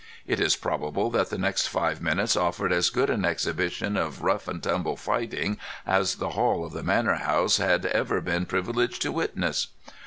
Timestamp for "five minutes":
1.67-2.35